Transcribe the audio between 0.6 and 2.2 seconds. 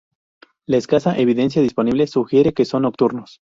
La escasa evidencia disponible